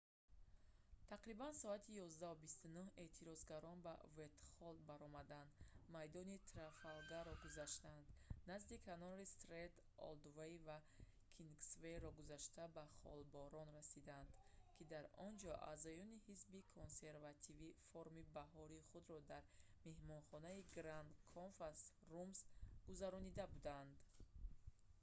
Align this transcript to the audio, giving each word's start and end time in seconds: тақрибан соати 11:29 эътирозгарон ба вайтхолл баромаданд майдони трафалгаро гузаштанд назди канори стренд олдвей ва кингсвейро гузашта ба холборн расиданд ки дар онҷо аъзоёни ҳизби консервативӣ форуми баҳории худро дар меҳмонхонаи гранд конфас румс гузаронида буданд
тақрибан 1.11 1.53
соати 1.61 1.91
11:29 2.05 3.01
эътирозгарон 3.03 3.77
ба 3.85 3.93
вайтхолл 4.17 4.77
баромаданд 4.89 5.51
майдони 5.95 6.43
трафалгаро 6.49 7.33
гузаштанд 7.45 8.05
назди 8.51 8.75
канори 8.87 9.25
стренд 9.35 9.75
олдвей 10.09 10.53
ва 10.67 10.77
кингсвейро 11.35 12.09
гузашта 12.19 12.63
ба 12.75 12.83
холборн 12.99 13.69
расиданд 13.79 14.29
ки 14.75 14.83
дар 14.93 15.05
онҷо 15.27 15.51
аъзоёни 15.71 16.17
ҳизби 16.27 16.59
консервативӣ 16.75 17.69
форуми 17.89 18.23
баҳории 18.37 18.87
худро 18.89 19.19
дар 19.33 19.43
меҳмонхонаи 19.87 20.67
гранд 20.75 21.11
конфас 21.35 21.79
румс 22.11 22.39
гузаронида 22.89 23.45
буданд 23.55 23.93